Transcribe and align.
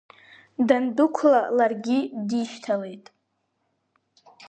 Дандәықәла, 0.67 1.41
ларгьы 1.57 1.99
дишьҭалеит. 2.27 3.05